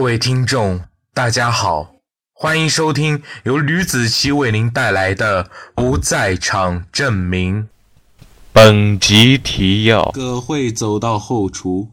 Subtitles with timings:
[0.00, 0.80] 各位听众，
[1.12, 1.90] 大家好，
[2.32, 7.64] 欢迎收听由吕子奇为您带来的《不在场证明》。
[8.50, 11.86] 本集提要：葛慧走到后厨，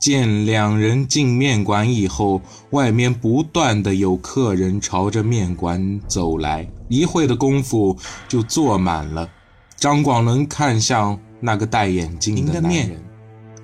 [0.00, 9.30] 见两人进面馆以后，外面不断的有客人朝着面馆走来，一会的功夫就坐满了。
[9.76, 13.00] 张广伦看向那个戴眼镜的男人，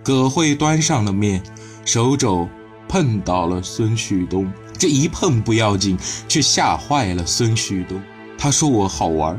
[0.05, 1.43] 葛慧端上了面，
[1.85, 2.49] 手肘。
[2.89, 8.01] 碰到了孙旭东，这一碰不要紧，却吓坏了孙旭东。
[8.38, 9.38] 他说我好玩，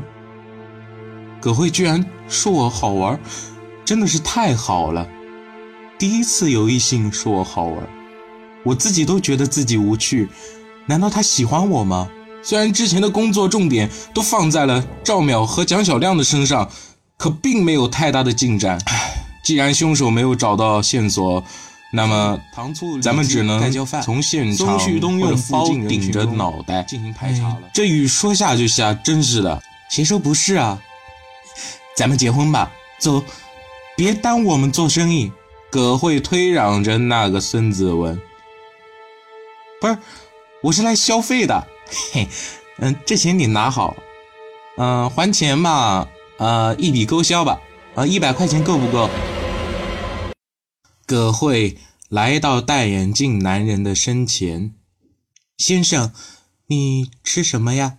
[1.40, 3.18] 葛慧居然说我好玩，
[3.84, 5.06] 真的是太好了。
[5.98, 7.76] 第一次有异性说我好玩，
[8.62, 10.28] 我自己都觉得自己无趣。
[10.86, 12.08] 难道他喜欢我吗？
[12.42, 16.70] 虽然之前的工作重点都放在了赵淼和蒋小亮的身上，
[17.18, 18.78] 可并没有太大的进展。
[19.44, 21.42] 既然凶手没有找到线索。
[21.92, 23.72] 那么，糖醋咱们只能
[24.02, 27.62] 从现场旭东用包顶着脑袋进行排查了。
[27.72, 29.60] 这雨说下就下，真是的，
[29.90, 30.80] 谁说不是啊？
[31.96, 33.24] 咱们结婚吧，走，
[33.96, 35.32] 别耽误我们做生意。
[35.68, 38.20] 葛慧推嚷着那个孙子问
[39.80, 39.98] ：“不是，
[40.62, 41.66] 我是来消费的。
[42.12, 42.28] 嘿，
[42.78, 43.96] 嗯，这钱你拿好，
[44.78, 47.60] 嗯，还钱吧，呃，一笔勾销吧，
[47.94, 49.10] 呃，一百块钱够不够？”
[51.10, 51.76] 葛慧
[52.08, 54.76] 来到戴眼镜男人的身前，
[55.58, 56.12] 先生，
[56.66, 57.98] 你吃什么呀？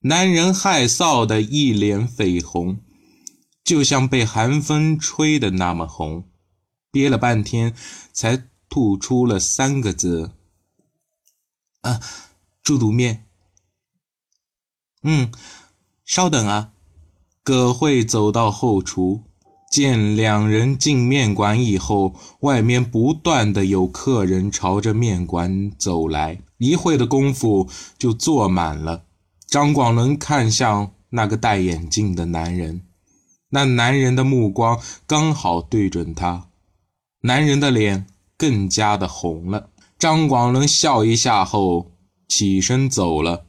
[0.00, 2.80] 男人害臊的一脸绯红，
[3.62, 6.28] 就像被寒风吹的那么红，
[6.90, 7.72] 憋了半天
[8.12, 10.32] 才吐出了三个字
[11.82, 12.00] ：“啊，
[12.60, 13.28] 猪肚面。”
[15.04, 15.30] 嗯，
[16.04, 16.72] 稍等啊。
[17.44, 19.27] 葛慧走到后厨。
[19.70, 29.04] 见两人进面馆以后，外面不断的有客人朝着面馆走来，一会的功夫就坐满了。
[29.46, 32.82] 张广伦看向那个戴眼镜的男人，
[33.50, 36.48] 那男人的目光刚好对准他，
[37.22, 38.06] 男人的脸
[38.38, 39.70] 更加的红了。
[39.98, 41.92] 张广伦笑一下后
[42.26, 43.46] 起身走了，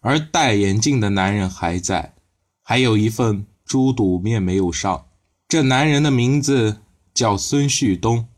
[0.00, 2.14] 而戴眼镜的男人还在，
[2.62, 5.04] 还有一份猪肚面没有上。
[5.48, 6.82] 这男人的名字
[7.14, 8.28] 叫孙旭东，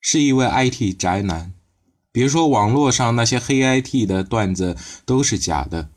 [0.00, 1.52] 是一位 IT 宅男。
[2.12, 5.90] 别说网络上那些黑 IT 的段子都是假的，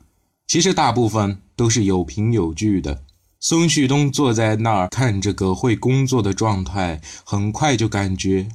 [0.48, 3.04] 其实大部分都是有凭有据的。
[3.38, 8.48] 孙旭东坐在那儿看着葛慧工作的状态，很快就感觉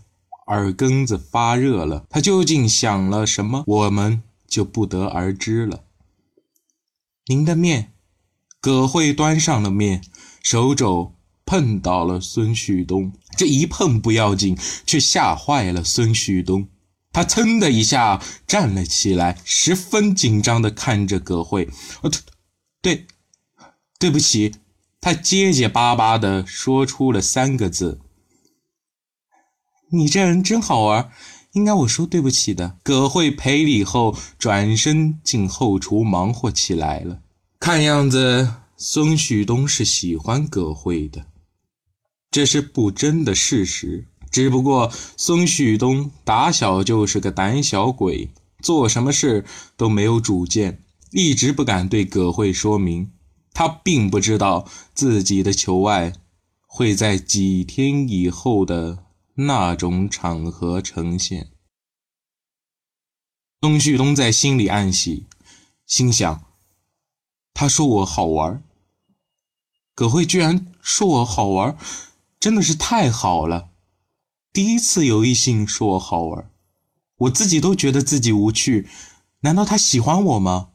[0.48, 2.06] 耳根子发热了。
[2.10, 5.86] 他究竟想了什么，我们就不得而知了。
[7.28, 7.94] 您的面，
[8.60, 10.02] 葛慧端上了面，
[10.44, 11.14] 手肘。
[11.48, 16.68] 碰到了孙旭东，这一碰不要紧，却吓坏了孙旭东。
[17.14, 21.68] 他噌的一下站了起来，十分紧张地看着葛慧。
[22.02, 22.12] 呃，
[22.82, 23.08] 对，
[23.98, 24.54] 对不起。
[25.00, 28.02] 他结结巴巴地说出了三个字
[29.92, 31.10] ：“你这人真好玩，
[31.54, 37.22] 应该我说对不起的。”葛慧赔礼后，转身进后厨忙活起来了。
[37.60, 41.26] 看样子，孙旭东是喜欢葛慧的。
[42.30, 48.30] 这是不争的事实，只不过孙旭东打小就是个胆小鬼，
[48.62, 49.46] 做什么事
[49.76, 53.12] 都没有主见，一直不敢对葛慧说明。
[53.54, 56.14] 他并不知道自己的求爱
[56.68, 61.50] 会在几天以后的那种场合呈现。
[63.62, 65.26] 孙旭东在心里暗喜，
[65.88, 66.44] 心想：
[67.56, 68.64] 他说我好玩，
[69.96, 71.76] 葛慧居然说我好玩。
[72.48, 73.72] 真的是太好了！
[74.54, 76.50] 第一次有异性说我好玩，
[77.18, 78.88] 我自己都觉得自己无趣。
[79.42, 80.70] 难道他喜欢我吗？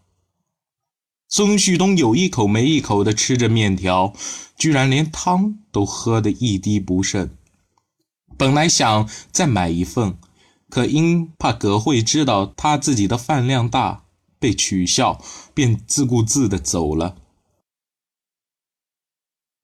[1.31, 4.12] 孙旭东有一口没一口的吃着面条，
[4.55, 7.31] 居然连汤都喝得一滴不剩。
[8.37, 10.19] 本来想再买一份，
[10.69, 14.04] 可因怕葛慧知道他自己的饭量大
[14.39, 15.18] 被取笑，
[15.54, 17.16] 便自顾自的走了。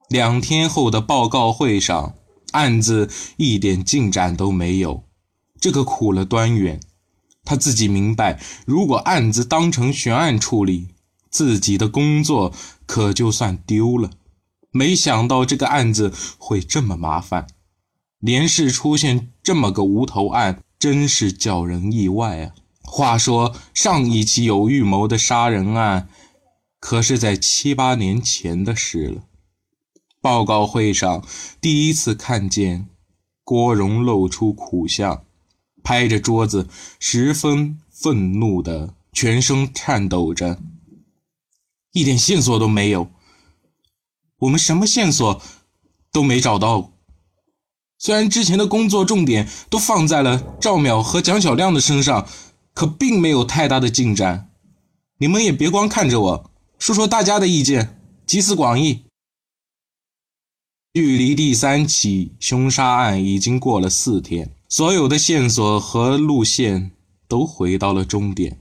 [0.09, 2.15] 两天后的报告会上，
[2.53, 5.05] 案子一点进展都没有，
[5.61, 6.81] 这可苦了端远。
[7.45, 10.89] 他自己明白，如果案子当成悬案处理，
[11.31, 12.53] 自己的工作
[12.87, 14.11] 可就算丢了。
[14.71, 17.47] 没想到这个案子会这么麻烦，
[18.19, 22.53] 连市出现这么个无头案，真是叫人意外啊。
[22.83, 26.09] 话说上一起有预谋的杀人案，
[26.81, 29.23] 可是在七八年前的事了。
[30.21, 31.25] 报告会上，
[31.61, 32.89] 第一次看见
[33.45, 35.25] 郭荣露出苦相，
[35.83, 36.69] 拍着桌子，
[36.99, 40.59] 十分愤怒的，全身颤抖着，
[41.93, 43.11] 一点线索都没有。
[44.41, 45.41] 我们什么线索
[46.13, 46.93] 都没找到。
[47.99, 52.29] 虽然之前的工作重点都放在了赵淼和蒋小亮的身上，
[52.75, 54.51] 可并没有太大的进展。
[55.19, 59.08] 你们也别光看着我，说说大家的意见，集思广益。
[60.95, 66.93] 距离第三起凶杀案已经过了四天，所有的线索和路线
[67.29, 68.59] 都回到了终点。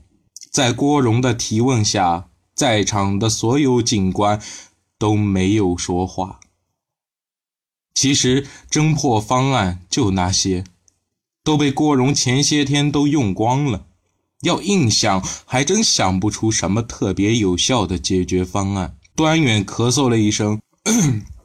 [0.52, 4.40] 在郭荣的提问下，在场的所有警官
[4.98, 6.40] 都没有说话。
[7.94, 10.64] 其实侦破方案就那些，
[11.42, 13.86] 都被郭荣前些天都用光了。
[14.42, 18.96] 要硬想，还真想不出什么特别有效的解决方案。
[19.16, 20.60] 端远咳嗽了一声，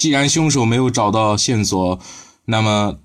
[0.00, 2.00] 既然凶手没有找到线索，
[2.46, 3.00] 那么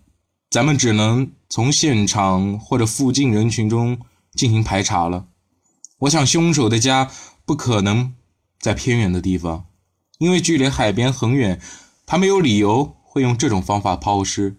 [0.50, 4.00] 咱们只能从现场或者附近人群中
[4.32, 5.26] 进行排查了。
[6.00, 7.12] 我想凶手的家
[7.44, 8.14] 不可能
[8.62, 9.66] 在偏远的地方，
[10.20, 11.60] 因为距离海边很远。
[12.06, 14.56] 他没有理由会用这种方法抛尸，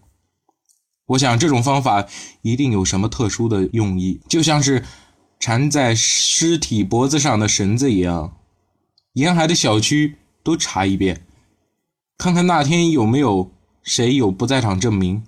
[1.07, 2.07] 我想这种方法
[2.43, 4.85] 一定有什么特殊的用意，就像是
[5.41, 8.37] 缠在尸体脖子上的绳子一样。
[9.15, 11.26] 沿海的小区都查一遍，
[12.19, 13.51] 看看那天有没有
[13.83, 15.23] 谁有不在场证明，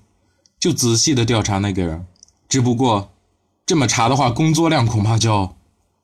[0.58, 2.06] 就仔细的调查那个人。
[2.48, 3.12] 只不过
[3.66, 5.54] 这么查的话，工作量恐怕就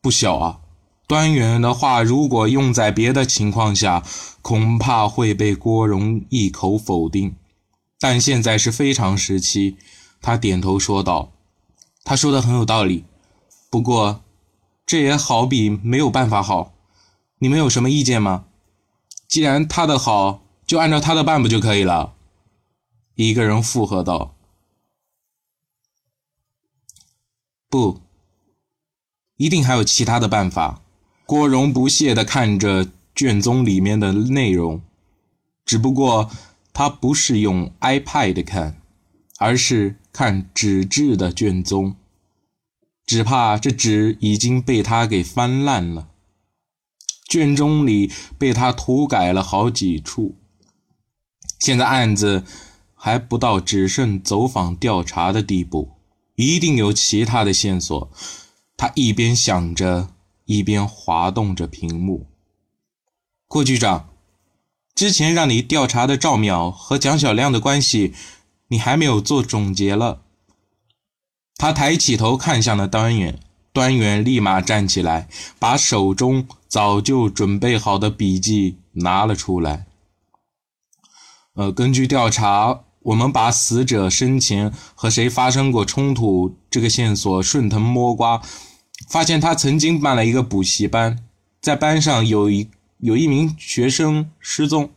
[0.00, 0.60] 不小啊。
[1.06, 4.02] 端远的话，如果用在别的情况下，
[4.40, 7.36] 恐怕会被郭荣一口否定。
[7.98, 9.76] 但现在是非常时期，
[10.20, 11.32] 他点头说道
[12.04, 13.04] ：“他说的很有道理，
[13.70, 14.22] 不过
[14.86, 16.72] 这也好比没有办法好。
[17.38, 18.44] 你们有什么意见吗？
[19.26, 22.14] 既然他的好，就按照他的办不就可以了？”
[23.16, 24.34] 一个人附和道
[27.70, 28.00] ：“不，
[29.36, 30.80] 一定还有其他的办法。”
[31.26, 34.82] 郭荣不屑地看着卷宗里面的内容，
[35.64, 36.30] 只不过
[36.74, 38.82] 他不是用 iPad 看，
[39.38, 41.96] 而是看纸质的卷宗，
[43.06, 46.10] 只怕这纸已经被他给翻烂了。
[47.26, 50.36] 卷宗里被他涂改了好几处，
[51.64, 52.44] 现在案子
[52.94, 55.92] 还不到只剩走访调查的地步，
[56.34, 58.10] 一定有其他的线索。
[58.76, 60.10] 他一边想着。
[60.46, 62.26] 一边滑动着屏幕，
[63.48, 64.10] 郭局长，
[64.94, 68.12] 之前让你调查的赵淼和蒋小亮的关系，
[68.68, 70.20] 你还没有做总结了。
[71.56, 73.40] 他抬起头看向了端远，
[73.72, 79.86] 端远立马站起来，把手中早就准备好的笔记拿了出来。
[81.54, 88.40] 呃，根据调查，我们把死者生前和谁发生过冲突这个线索顺藤摸瓜。
[89.08, 91.18] 发现他曾经办了一个补习班，
[91.60, 92.68] 在班上有一
[92.98, 94.90] 有一名学生失踪，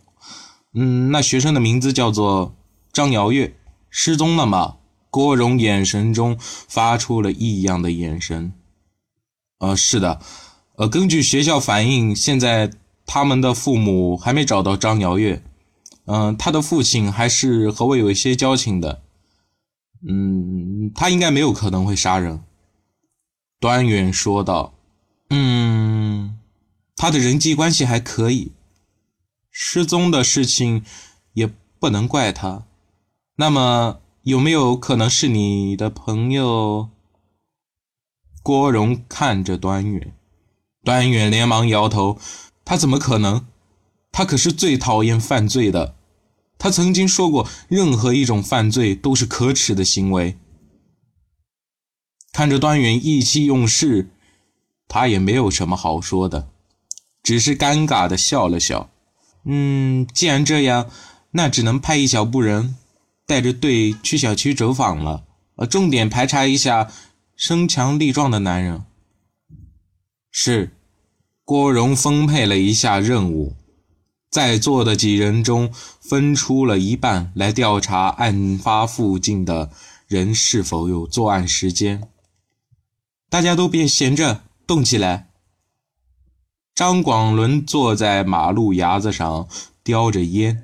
[0.73, 2.55] 嗯，那学生的名字叫做
[2.93, 3.55] 张瑶月，
[3.89, 4.75] 失踪了吗？
[5.09, 8.53] 郭荣眼神中发出了异样的眼神。
[9.59, 10.19] 呃，是的，
[10.77, 12.71] 呃，根据学校反映，现在
[13.05, 15.43] 他们的父母还没找到张瑶月，
[16.07, 19.03] 嗯，他的父亲还是和我有一些交情的，
[20.07, 22.43] 嗯，他应该没有可能会杀人。
[23.59, 24.73] 端远说道
[25.29, 26.39] ：“嗯，
[26.95, 28.53] 他的人际关系还可以，
[29.51, 30.85] 失踪的事情
[31.33, 32.65] 也不能怪他。
[33.35, 36.89] 那么，有没有可能是你的朋友？”
[38.41, 40.15] 郭荣看着端远，
[40.85, 42.17] 端远连忙摇头
[42.63, 43.45] ：“他怎么可能？
[44.17, 45.93] 他可是最讨厌犯罪的。
[46.57, 50.39] 他曾经说过，任何一种犯罪都是可耻的行为。”
[52.33, 54.09] 看着端远意气用事，
[54.87, 56.49] 他也没有什么好说的，
[57.21, 58.89] 只是尴尬的笑了笑。
[59.45, 60.89] 嗯，既然这样，
[61.33, 62.75] 那只能派一小部人
[63.27, 65.25] 带着队去小区走访了，
[65.57, 66.91] 呃，重点排查一下
[67.35, 68.83] 身强力壮的男人。
[70.31, 70.75] 是，
[71.45, 73.55] 郭荣分配了一下任务，
[74.29, 79.71] 在座的几人中分出了一半来调查案发附近的
[80.07, 82.09] 人是否有作案时间。
[83.29, 85.29] 大家都别闲着，动起来！
[86.75, 89.47] 张广伦坐在马路牙子上，
[89.83, 90.63] 叼着烟。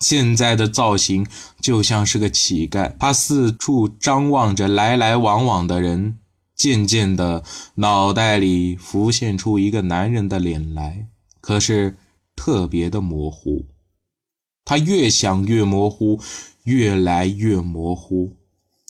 [0.00, 1.26] 现在的造型
[1.60, 6.18] 就像是个乞丐，他四处张望着来来往往的人，
[6.54, 7.44] 渐渐的，
[7.76, 11.08] 脑袋里浮现出一个男人的脸来，
[11.46, 11.96] 可是
[12.34, 13.68] 特别的模糊。
[14.64, 16.20] 他越想越模糊，
[16.64, 18.36] 越来越模糊。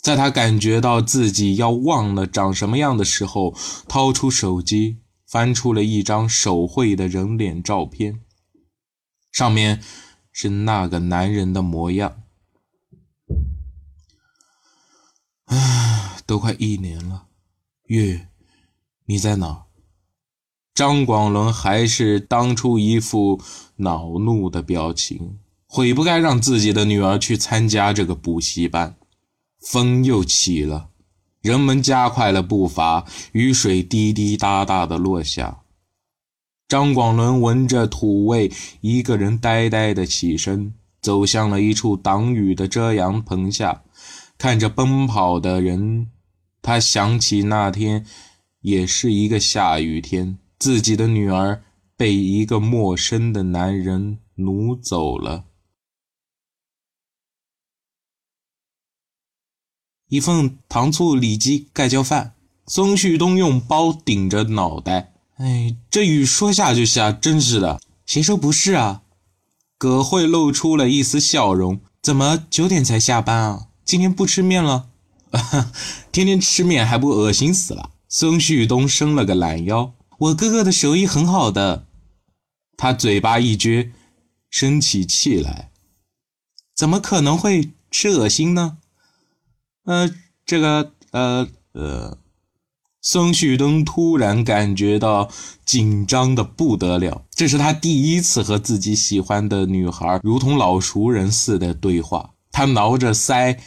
[0.00, 3.54] 在他感觉到自己要忘了长什么样的时候，
[3.86, 8.22] 掏出手机，翻出了一张手绘的人脸照片，
[9.30, 9.82] 上面
[10.32, 12.22] 是那个男人的模样。
[15.44, 17.26] 啊，都快一年了，
[17.88, 18.28] 月，
[19.04, 19.65] 你在哪？
[20.76, 23.40] 张广伦还是当初一副
[23.76, 28.94] 恼怒的表情，悔不该让自己的女儿去参加这个补习班。
[29.58, 30.90] 风又起了，
[31.40, 35.62] 人们加快了步伐，雨水滴滴答答的落下。
[36.68, 38.52] 张广伦闻着土味，
[38.82, 43.82] 一个人呆呆的起身，走向了一处挡雨的遮阳棚下，
[44.36, 46.08] 看着奔跑的人，
[46.60, 48.04] 他想起那天
[48.60, 51.62] 也是一个下雨天，自己的女儿
[51.96, 55.44] 被一个陌生的男人掳走了。
[60.08, 62.34] 一份糖醋里脊盖浇饭，
[62.66, 65.12] 孙旭东用包顶着脑袋。
[65.38, 67.80] 哎，这雨说下就下，真是的。
[68.06, 69.02] 谁说不是啊？
[69.76, 71.80] 葛慧露出了一丝笑容。
[72.00, 73.68] 怎么九点才下班啊？
[73.84, 74.90] 今天不吃面了？
[76.12, 77.90] 天天吃面还不恶心死了？
[78.08, 79.95] 孙旭东伸了个懒腰。
[80.18, 81.86] 我哥哥的手艺很好的。
[82.76, 83.90] 他嘴巴一撅，
[84.50, 85.70] 生起气来。
[86.74, 88.78] 怎么可能会吃恶心呢？
[89.84, 90.10] 呃，
[90.44, 92.18] 这个，呃呃，
[93.00, 95.30] 孙旭东突然感觉到
[95.64, 97.24] 紧张的不得了。
[97.30, 102.34] 这是他第一次和自己喜欢的女孩如同老熟人似的对话。
[102.50, 103.58] 他挠着腮，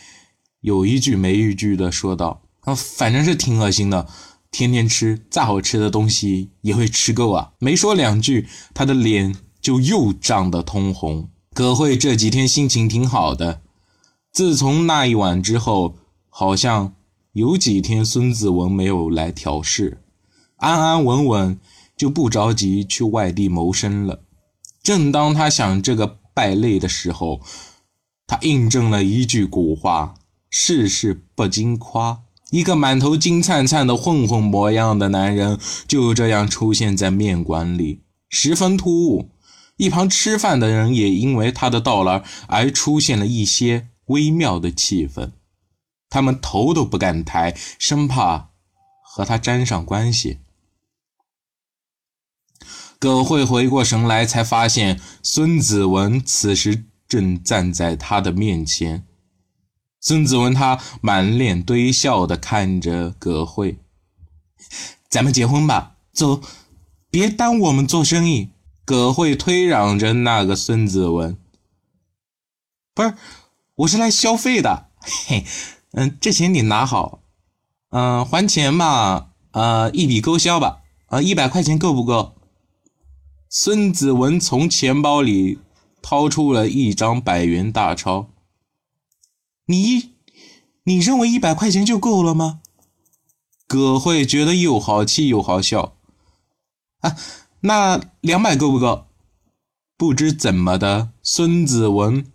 [0.62, 4.08] 有一句没一句的说道：“啊，反正是挺恶心的，
[4.52, 11.30] 天天吃，再好吃的东西也会吃够啊。”没说两句，他的脸就又涨得通红。
[11.54, 13.62] 葛慧这几天心情挺好的，
[14.32, 15.96] 自从那一晚之后。
[16.32, 16.94] 好像
[17.34, 20.04] 有几天孙子文没有来挑事，
[20.58, 21.60] 安安稳稳
[21.98, 24.22] 就不着急去外地谋生了。
[24.82, 27.42] 正当他想这个败类的时候，
[28.26, 30.14] 他印证了一句古话
[30.50, 39.30] ：“世事不经夸。”一个满头金灿灿的混混模样的男人就这样出现在面馆里，十分突兀。
[39.78, 45.32] 一旁吃饭的人也因为他的到来而出现了一些微妙的气氛。
[46.10, 48.50] 他们头都不敢抬，生怕
[49.04, 50.40] 和他沾上关系。
[52.98, 59.06] 葛慧回过神来，才发现孙子文此时正站在他的面前。
[60.02, 63.80] 孙子文他满脸堆笑的看着葛慧
[65.10, 66.42] ：“咱们结婚吧，走，
[67.10, 68.50] 别耽误我们做生意。”
[68.86, 71.38] 葛慧推嚷着那个孙子文
[72.96, 73.14] ：“不是，
[73.76, 74.88] 我是来消费的。”
[75.28, 75.46] 嘿。
[75.92, 77.24] 嗯，这钱你拿好，
[77.90, 82.36] 嗯，还钱吧，呃，一笔勾销吧，啊，一百块钱够不够？
[83.50, 85.58] 孙子文从钱包里
[86.00, 88.30] 掏出了一张百元大钞。
[89.70, 90.14] 你，
[90.86, 92.62] 你认为一百块钱就够了吗？
[93.68, 95.96] 葛慧觉得又好气又好笑。
[97.02, 97.16] 啊，
[97.62, 99.06] 那两百够不够？
[99.96, 102.26] 不知怎么的，孙子文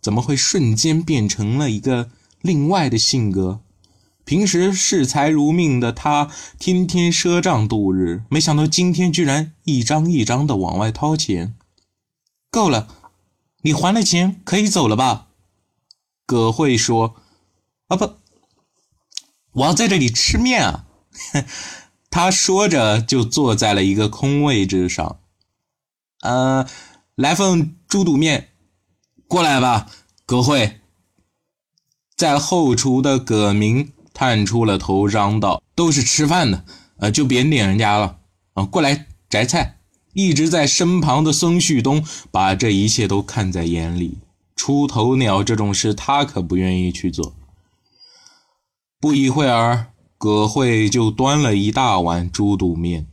[0.00, 2.10] 怎么会瞬间变成了一个？
[2.40, 3.60] 另外的性格，
[4.24, 8.22] 平时视财如命的他，天天赊账度日。
[8.30, 11.56] 没想到今天居然一张一张的往外掏钱。
[12.52, 12.86] 够了，
[13.62, 15.30] 你还了钱可以走了吧？
[16.26, 17.16] 葛慧说
[17.88, 18.14] ：“啊不，
[19.52, 20.86] 我要在这里吃面啊。
[22.10, 25.18] ”他说着就坐在了一个空位置上。
[26.20, 26.66] 呃，
[27.14, 28.50] 来份猪肚面，
[29.26, 29.90] 过来吧，
[30.24, 30.80] 葛慧。
[32.16, 36.64] 在后厨的葛明探出了头，嚷道：“都是吃饭的，
[36.98, 38.20] 呃，就别撵人家了
[38.54, 38.64] 啊！
[38.64, 39.80] 过来摘菜。”
[40.14, 44.18] 一直在身旁的孙旭东把这一切都看在眼里。
[44.56, 47.34] 出头鸟这种事，他可不愿意去做。
[49.00, 53.06] 不一会儿，葛慧就端了一大碗猪肚面。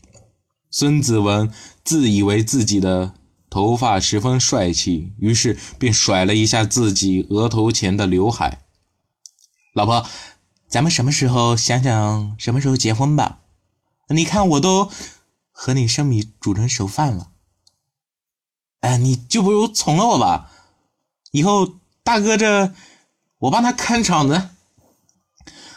[0.70, 1.52] 孙子文
[1.84, 3.14] 自以为自己的
[3.50, 8.64] 头发十分帅气，于是便甩了一下自己额头前的刘海。
[9.74, 10.06] 老婆，
[10.70, 13.40] 咱们什么时候想想什么时候结婚吧？
[14.10, 14.90] 你看我都
[15.52, 17.32] 和你生米煮成熟饭了。
[18.80, 20.52] 哎，你就不如从了我吧。
[21.32, 22.74] 以后大哥这
[23.40, 24.50] 我帮他看场子。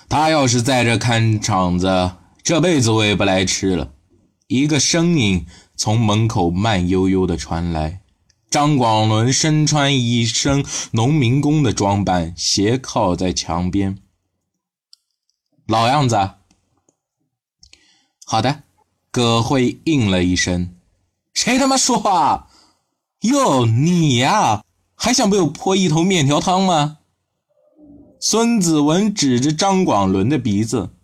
[0.08, 3.92] 他要是在这看场子，这辈子我也不来吃了。
[4.48, 5.46] 一个声音
[5.76, 8.00] 从门口慢悠悠的传来。
[8.50, 13.98] 张广伦身穿一身农民工的装扮，斜靠在墙边。
[15.66, 16.16] 老样子。
[18.26, 18.62] 好的，
[19.10, 20.76] 葛慧应了一声。
[21.32, 22.48] 谁他妈说话？
[23.20, 24.63] 哟，你呀，
[25.04, 27.00] 还想被我泼一头面条汤吗？
[28.18, 30.94] 孙子文指着张广伦的鼻子。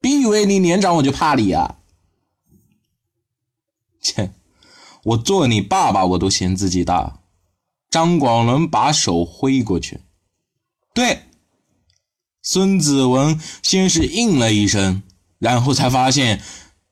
[0.00, 1.76] 别以为你年长我就怕你啊！
[4.00, 4.32] 切。
[5.04, 7.20] 我做你爸爸，我都嫌自己大。
[7.88, 10.00] 张广伦把手挥过去，
[10.92, 11.26] 对，
[12.42, 15.04] 孙子文先是应了一声，
[15.38, 16.42] 然后才发现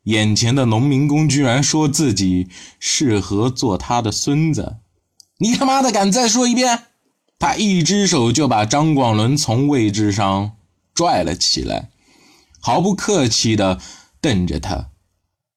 [0.03, 2.47] 眼前的农民工居然说自己
[2.79, 4.77] 适合做他的孙子。
[5.39, 6.85] 你他妈的敢再说一遍！
[7.39, 10.53] 他一只手就把张广伦从位置上
[10.95, 11.89] 拽了起来，
[12.59, 13.79] 毫不客气地
[14.19, 14.89] 瞪着他。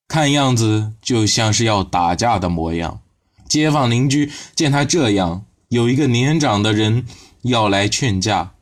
[0.07, 3.01] 看样子就像是要打架的模样。
[3.49, 7.07] 街坊邻居见他这样，有一个年长的人
[7.43, 8.53] 要来劝架：“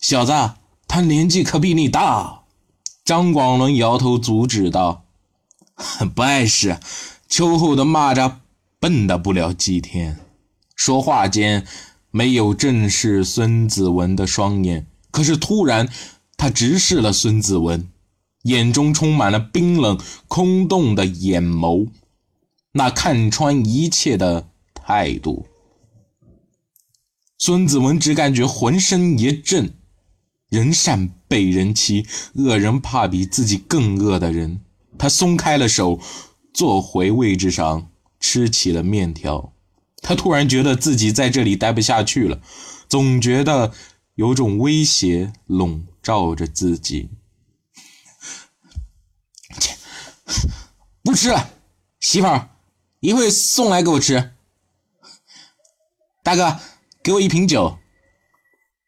[0.00, 0.32] 小子，
[0.86, 2.42] 他年纪可比你大。”
[3.04, 5.02] 张广伦摇头阻止道
[6.14, 6.78] ：“不碍事，
[7.28, 8.34] 秋后的蚂蚱
[8.78, 10.20] 笨的不了几天。”
[10.80, 11.66] 说话间
[12.10, 15.86] 没有正视孙子文的双眼，可是突然
[16.38, 17.86] 他直视了孙子文。
[18.44, 21.88] 眼中充满了冰冷空洞的眼眸，
[22.72, 25.44] 那看穿一切的态度。
[27.36, 29.74] 孙子文只感觉浑身一震，
[30.48, 32.06] 人善被人欺，
[32.36, 34.62] 恶人怕比自己更恶的人。
[34.96, 36.00] 他松开了手，
[36.54, 39.52] 坐回位置上，吃起了面条。
[40.02, 42.40] 他突然觉得自己在这里待不下去了，
[42.88, 43.72] 总觉得
[44.14, 47.10] 有种威胁笼罩着自己。
[51.02, 51.50] 不吃了，
[51.98, 52.50] 媳妇儿，
[53.00, 54.34] 一会送来给我吃。
[56.22, 56.58] 大哥，
[57.02, 57.78] 给我一瓶酒。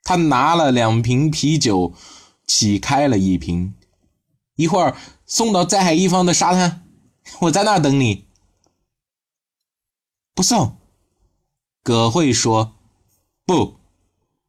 [0.05, 1.95] 他拿了两瓶啤酒，
[2.47, 3.75] 起开了一瓶。
[4.57, 6.87] 一会儿送到在海一方的沙滩，
[7.41, 8.27] 我在那等你。
[10.35, 10.77] 不送。
[11.83, 12.75] 葛慧说
[13.45, 13.75] ：“不，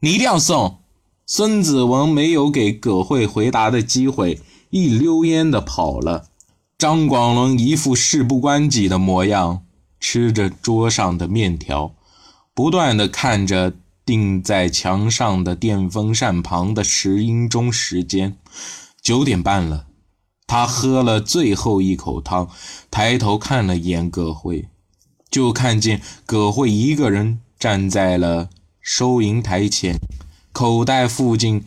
[0.02, 0.80] 你一定要送。”
[1.26, 6.28] 孙子文没有给葛慧回答的机会，一溜烟的跑了。
[6.78, 9.64] 张广伦一副事不关己的模样，
[10.00, 11.96] 吃着桌上的面条，
[12.54, 13.74] 不断的看着
[14.06, 18.38] 钉在墙上的电风扇旁的石英钟时间。
[19.02, 19.88] 九点半了，
[20.46, 22.50] 他喝了最后一口汤，
[22.92, 24.68] 抬头看了眼葛慧，
[25.34, 29.98] 就看见葛慧一个人站在了收银台前，
[30.52, 31.66] 口袋附近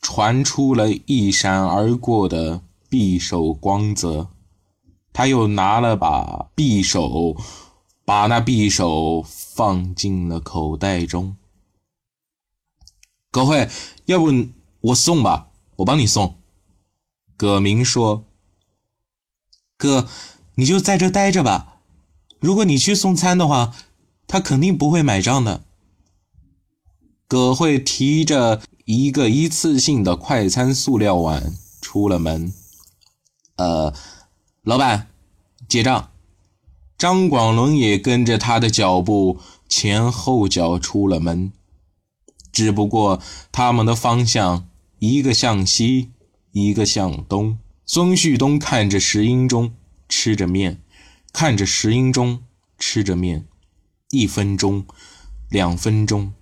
[0.00, 4.28] 传出了一闪而过的匕首光泽。
[5.12, 7.36] 他又拿了把匕首，
[8.04, 11.36] 把那匕首放进了口袋中。
[13.32, 13.68] 葛慧，
[14.04, 14.32] 要不
[14.82, 16.36] 我送吧，我帮你送。
[17.36, 18.24] 葛明说
[19.76, 20.08] ：“哥，
[20.54, 21.69] 你就在这待着吧。
[22.40, 23.74] 如果你去送餐的话，
[24.26, 25.62] 他肯定不会买账的。”
[27.28, 32.52] 葛慧提着一个一次性的快餐塑料碗出了门。
[33.56, 33.94] 呃。
[34.62, 35.08] 老板，
[35.66, 36.10] 结账。
[36.98, 41.50] 张广伦也跟着他的脚步前后脚出了门，
[42.52, 46.10] 只不过他们的方向一个向西，
[46.52, 47.58] 一个向东。
[47.86, 49.72] 孙旭东看着石英钟，
[50.06, 50.82] 吃着面，
[51.32, 52.42] 看着石英钟，
[52.78, 53.46] 吃着面。
[54.10, 54.84] 一分钟，
[55.48, 56.32] 两分钟，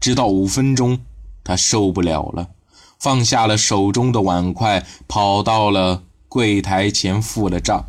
[0.00, 1.00] 直到五分钟，
[1.44, 2.50] 他受不了了，
[2.98, 6.04] 放下了手中的碗筷，跑到了。
[6.30, 7.86] 柜台前付了账，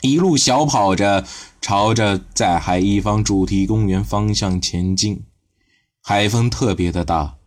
[0.00, 1.26] 一路小跑着
[1.60, 5.24] 朝着在海一方主题公园方向前进。
[6.00, 7.38] 海风特别的大，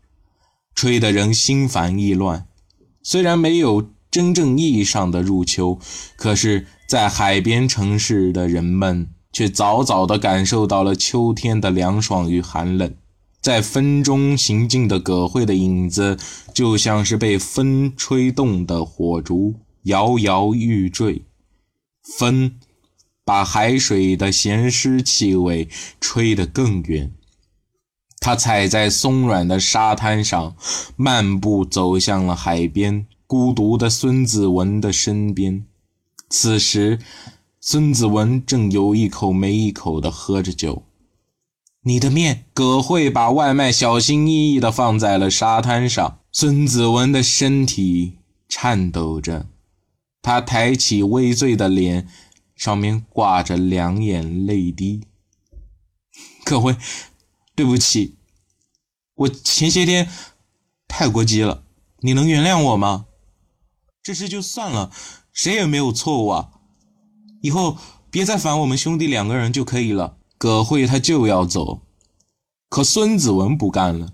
[0.76, 2.46] 吹得人心烦意乱。
[3.02, 5.80] 虽然没有真正意义上的入秋，
[6.18, 12.94] 可是，在海边城市的人们却早早地感受到了秋天的凉爽与寒冷。
[13.42, 16.18] 在风中行进的葛慧的影子，
[16.54, 19.56] 就像是被风吹动的火烛。
[19.84, 21.26] 摇摇欲坠，
[22.18, 22.56] 风
[23.24, 25.70] 把海水的咸湿气味
[26.02, 27.12] 吹得更远。
[28.20, 30.56] 他踩在松软的沙滩上，
[30.96, 35.64] 漫步走向了海边，孤独的孙子文的身边。
[36.30, 37.00] 此时，
[37.62, 40.84] 孙子文正有一口没一口地喝着酒。
[41.82, 46.20] 你的面，葛慧把外卖小心翼翼地放在了沙滩上。
[46.32, 48.18] 孙子文的身体
[48.50, 49.48] 颤抖着。
[50.22, 52.08] 他抬起微醉的脸，
[52.56, 55.04] 上面挂着两眼泪滴。
[56.44, 56.76] 葛慧，
[57.56, 58.16] 对不起，
[59.14, 60.10] 我前些天
[60.88, 61.64] 太过激了，
[62.00, 63.06] 你能原谅我吗？
[64.02, 64.92] 这事就算了，
[65.36, 66.50] 谁也没有错误啊，
[67.42, 67.78] 以后
[68.10, 70.16] 别再烦我们兄弟两个人就可以了。
[70.38, 71.82] 葛慧他就要走，
[72.70, 74.14] 可孙子文不干了，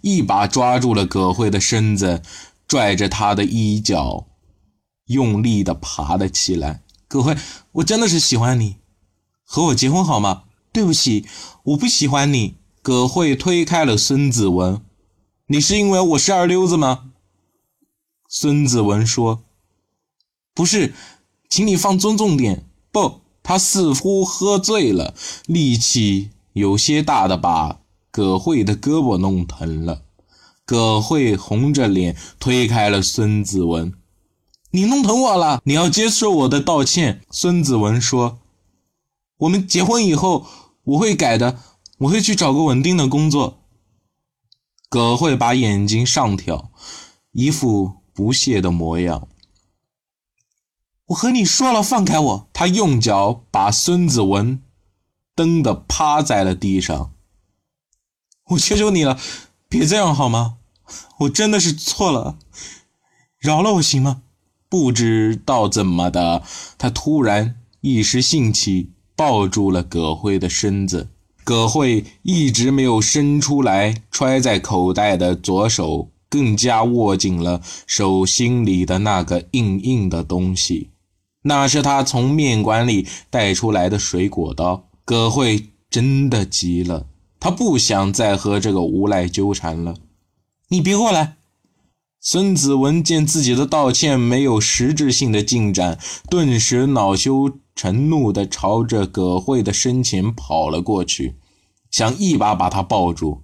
[0.00, 2.22] 一把抓住了葛慧的身子，
[2.66, 4.26] 拽着他的衣角，
[5.06, 6.82] 用力的爬了起来。
[7.06, 7.36] 葛慧，
[7.72, 8.76] 我真的是喜欢你，
[9.44, 10.44] 和我结婚好吗？
[10.72, 11.26] 对不起，
[11.64, 12.56] 我不喜欢你。
[12.80, 14.82] 葛慧推开了孙子文，
[15.48, 17.12] 你是因为我是二流子吗？
[18.26, 19.44] 孙子文说
[20.54, 20.94] ：“不是，
[21.48, 25.14] 请你放尊重点。”不，他似乎喝醉了，
[25.46, 30.02] 力气有些大的把葛慧的胳膊弄疼了。
[30.66, 33.94] 葛慧红着脸推开了孙子文
[34.72, 38.38] ：“你弄疼我了，你要接受我的道歉。”孙子文说
[39.38, 40.46] ：“我们结婚以后，
[40.84, 41.58] 我会改的，
[41.98, 43.58] 我会去找个稳定的工作。”
[44.90, 46.70] 葛慧把眼睛上挑，
[47.32, 48.02] 一副。
[48.14, 49.26] 不屑的模样。
[51.12, 52.48] 我和你说了，放开我！
[52.54, 54.62] 他用脚把孙子文
[55.34, 57.12] 蹬得趴在了地上。
[58.50, 59.18] 我求求你了，
[59.68, 60.56] 别这样好吗？
[61.20, 62.38] 我真的是错了，
[63.38, 64.22] 饶了我行吗？
[64.70, 66.42] 不知道怎么的，
[66.78, 71.10] 他突然一时兴起，抱住了葛慧的身子。
[71.44, 76.08] 葛慧一直没有伸出来揣在口袋的左手。
[76.30, 80.91] 更加握紧了手心里的那个硬硬的东西，
[81.42, 84.88] 那是他从面馆里带出来的水果刀。
[85.04, 87.06] 葛慧真的急了，
[87.40, 89.96] 他不想再和这个无赖纠缠了。
[90.68, 91.36] 你别过来！
[92.20, 95.98] 孙子文见自己的道歉没有实质性的进展，
[96.30, 101.34] 顿时恼羞成怒地朝着葛慧的身前跑了过去，
[101.90, 103.42] 想一把把他抱住。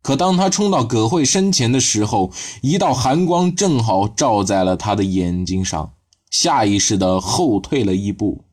[0.00, 5.94] 可当他冲到葛慧身前的时候，一道寒光正好照在了他的眼睛上，
[6.32, 8.44] 下意识的后退了一步。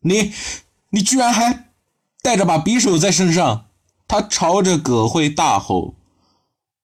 [0.00, 0.32] 你，
[0.90, 1.70] 你居然还
[2.20, 3.66] 带着把匕首在身上！
[4.08, 5.96] 他朝着葛慧大吼，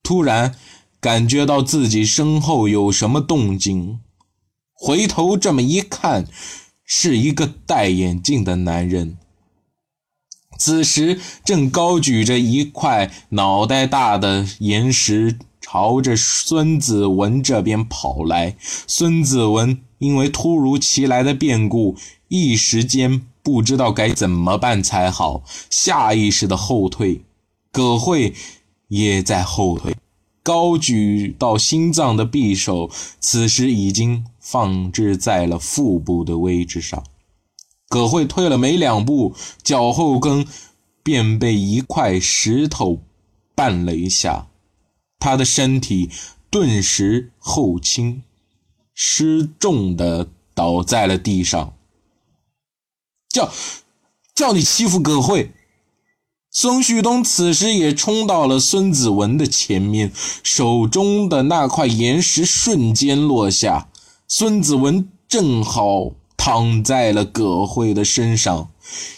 [0.02, 0.56] 突然
[1.00, 4.00] 感觉到自己身后有什么动静，
[4.72, 6.26] 回头这么一看，
[6.84, 9.18] 是一个戴眼镜的男人。
[10.58, 18.57] 此时正高举着一块脑袋大的岩石，朝着孙子文这边跑来。
[18.87, 21.96] 孙子文因为突如其来的变故，
[22.29, 27.22] 一时间不知道该怎么办才好，下意识的后退。
[27.70, 28.35] 葛慧
[28.88, 29.96] 也在后退，
[30.42, 37.03] 高举到心脏的匕首，此时已经放置在了腹部的位置上。
[37.88, 40.46] 葛慧退了没两步，脚后跟
[41.03, 42.98] 便被一块石头
[43.57, 44.46] 绊了一下，
[45.22, 46.11] 他的身体
[46.50, 48.24] 顿时后倾，
[48.92, 51.74] 失重的倒在了地上。
[53.28, 53.52] 叫
[54.35, 55.52] 叫你欺负葛慧！
[56.50, 60.11] 孙旭东此时也冲到了孙子文的前面，
[60.42, 63.88] 手中的那块岩石瞬间落下，
[64.26, 66.14] 孙子文正好。
[66.44, 68.72] 躺在了葛慧的身上，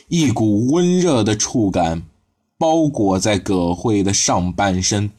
[0.09, 2.03] 一股温热的触感
[2.59, 5.11] 包裹在葛慧的上半身，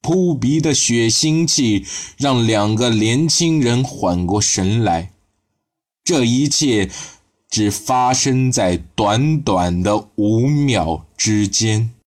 [0.00, 1.86] 扑鼻的血腥气
[2.16, 5.12] 让两个年轻人缓过神来。
[6.02, 6.90] 这一切
[7.48, 11.90] 只发生在短短的五秒之间。